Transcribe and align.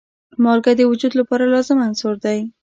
مالګه 0.43 0.71
د 0.77 0.81
وجود 0.91 1.13
لپاره 1.19 1.45
لازم 1.53 1.77
عنصر 1.87 2.13
دی. 2.25 2.39